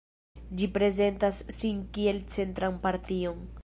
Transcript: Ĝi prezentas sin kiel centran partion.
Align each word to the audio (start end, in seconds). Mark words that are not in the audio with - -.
Ĝi 0.61 0.69
prezentas 0.77 1.43
sin 1.59 1.85
kiel 1.99 2.25
centran 2.37 2.85
partion. 2.89 3.51